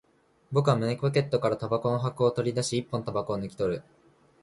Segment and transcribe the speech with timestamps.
[0.51, 3.83] 僕は胸ポケットから煙草の箱を取り出し、一本煙草を抜き取る